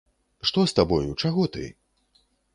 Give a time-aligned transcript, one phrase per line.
[0.49, 1.69] Што з табою, чаго ты?